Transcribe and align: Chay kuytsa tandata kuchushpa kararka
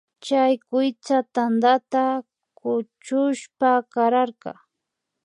Chay 0.25 0.53
kuytsa 0.69 1.17
tandata 1.33 2.05
kuchushpa 2.59 3.69
kararka 3.93 4.51